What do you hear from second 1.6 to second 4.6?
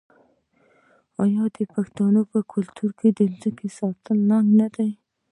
پښتنو په کلتور کې د ځمکې ساتل ننګ